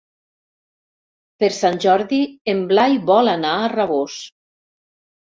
[1.43, 2.21] Per Sant Jordi
[2.53, 4.17] en Blai vol anar a Rabós.